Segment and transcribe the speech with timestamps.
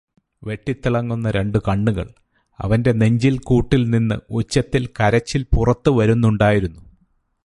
[0.43, 2.07] വെട്ടിത്തിളങ്ങുന്ന രണ്ടു കണ്ണുകൾ
[2.59, 6.81] അവൻറെ നെഞ്ചിൽ കൂട്ടിൽ നിന്ന് ഉച്ചത്തിൽ കരച്ചിൽ പുറത്ത് വരുന്നുണ്ടായിരുന്നു